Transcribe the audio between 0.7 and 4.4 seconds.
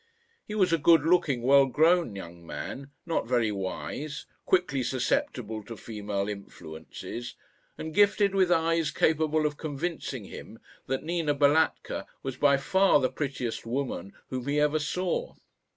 a good looking well grown young man, not very wise,